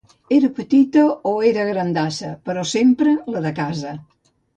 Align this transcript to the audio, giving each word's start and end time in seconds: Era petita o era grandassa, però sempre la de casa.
Era 0.35 0.47
petita 0.59 1.01
o 1.31 1.33
era 1.49 1.65
grandassa, 1.71 2.31
però 2.49 2.63
sempre 2.71 3.13
la 3.35 3.43
de 3.47 3.53
casa. 3.61 3.93